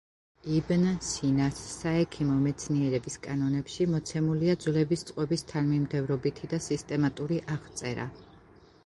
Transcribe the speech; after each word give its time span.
იბნ 0.59 0.85
სინას 1.07 1.59
„საექიმო 1.73 2.37
მეცნიერების 2.45 3.17
კანონებში“ 3.27 3.87
მოცემულია 3.91 4.55
ძვლების 4.65 5.05
წყობის 5.11 5.45
თანმიმდევრობითი 5.53 6.51
და 6.55 6.61
სისტემატური 6.71 7.39
აღწერა. 7.59 8.09